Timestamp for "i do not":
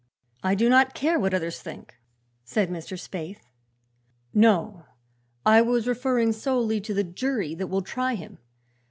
0.41-0.95